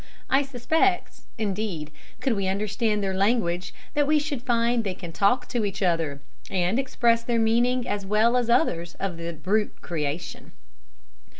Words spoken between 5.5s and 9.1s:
each other, and express their meaning as well as others